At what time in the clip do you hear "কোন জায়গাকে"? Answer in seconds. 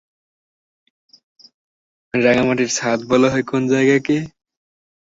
3.47-4.15